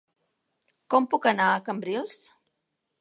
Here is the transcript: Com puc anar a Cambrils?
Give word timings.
Com 0.93 1.07
puc 1.11 1.29
anar 1.35 1.49
a 1.49 1.61
Cambrils? 1.69 2.17